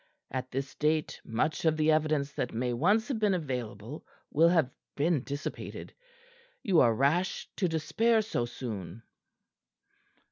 At 0.31 0.49
this 0.49 0.73
date 0.73 1.21
much 1.23 1.63
of 1.63 1.77
the 1.77 1.91
evidence 1.91 2.31
that 2.33 2.55
may 2.55 2.73
once 2.73 3.07
have 3.09 3.19
been 3.19 3.35
available 3.35 4.03
will 4.31 4.49
have 4.49 4.71
been 4.95 5.21
dissipated. 5.21 5.93
You 6.63 6.79
are 6.79 6.95
rash 6.95 7.47
to 7.57 7.67
despair 7.67 8.23
so 8.23 8.45
soon." 8.45 9.03